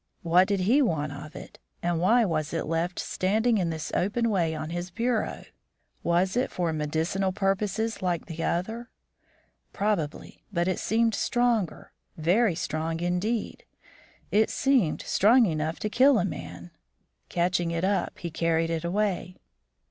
[0.23, 4.31] What did he want of it, and why was it left standing in this open
[4.31, 5.43] way on his bureau?
[6.01, 8.89] Was it for medicinal purposes like the other?
[9.73, 13.63] Probably; but it seemed stronger, very strong indeed;
[14.31, 16.71] it seemed strong enough to kill a man.
[17.29, 19.37] Catching it up, he carried it away.